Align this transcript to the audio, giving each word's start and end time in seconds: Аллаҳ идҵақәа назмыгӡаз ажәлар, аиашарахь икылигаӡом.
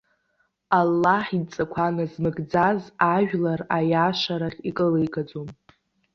Аллаҳ 0.79 1.25
идҵақәа 1.37 1.95
назмыгӡаз 1.95 2.81
ажәлар, 3.15 3.61
аиашарахь 3.77 4.59
икылигаӡом. 4.69 5.49